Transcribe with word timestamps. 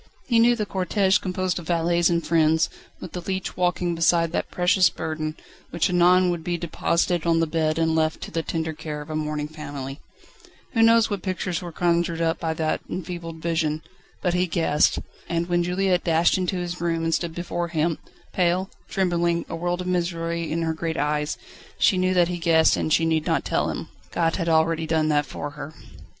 He 0.25 0.39
knew 0.39 0.55
the 0.55 0.65
cortège 0.65 1.21
composed 1.21 1.59
of 1.59 1.67
valets 1.67 2.09
and 2.09 2.25
friends, 2.25 2.71
with 2.99 3.11
the 3.11 3.21
leech 3.21 3.55
walking 3.55 3.93
beside 3.93 4.31
that 4.31 4.49
precious 4.49 4.89
burden, 4.89 5.37
which 5.69 5.91
anon 5.91 6.31
would 6.31 6.43
be 6.43 6.57
deposited 6.57 7.27
on 7.27 7.39
the 7.39 7.45
bed 7.45 7.77
and 7.77 7.93
left 7.95 8.19
to 8.21 8.31
the 8.31 8.41
tender 8.41 8.73
care 8.73 9.01
of 9.03 9.11
a 9.11 9.15
mourning 9.15 9.47
family. 9.47 9.99
Who 10.73 10.81
knows 10.81 11.11
what 11.11 11.21
pictures 11.21 11.61
were 11.61 11.71
conjured 11.71 12.19
up 12.19 12.39
before 12.39 12.55
that 12.55 12.81
enfeebled 12.89 13.43
vision? 13.43 13.83
But 14.23 14.33
he 14.33 14.47
guessed. 14.47 14.97
And 15.29 15.47
when 15.47 15.61
Juliette 15.61 16.03
dashed 16.05 16.35
into 16.35 16.55
his 16.55 16.81
room 16.81 17.03
and 17.03 17.13
stood 17.13 17.35
before 17.35 17.67
him, 17.67 17.99
pale, 18.33 18.71
trembling, 18.89 19.45
a 19.49 19.55
world 19.55 19.81
of 19.81 19.85
misery 19.85 20.51
in 20.51 20.63
her 20.63 20.73
great 20.73 20.97
eyes, 20.97 21.37
she 21.77 21.99
knew 21.99 22.15
that 22.15 22.27
he 22.27 22.39
guessed 22.39 22.75
and 22.75 22.89
that 22.89 22.93
she 22.95 23.05
need 23.05 23.27
not 23.27 23.45
tell 23.45 23.69
him. 23.69 23.89
God 24.11 24.37
had 24.37 24.49
already 24.49 24.87
done 24.87 25.09
that 25.09 25.27
for 25.27 25.51
her. 25.51 25.75